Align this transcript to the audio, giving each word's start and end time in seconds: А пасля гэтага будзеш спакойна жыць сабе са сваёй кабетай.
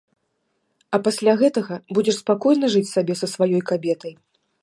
А 0.97 0.99
пасля 1.07 1.35
гэтага 1.41 1.73
будзеш 1.97 2.15
спакойна 2.23 2.71
жыць 2.77 2.83
сабе 2.95 3.13
са 3.23 3.27
сваёй 3.35 3.61
кабетай. 3.73 4.13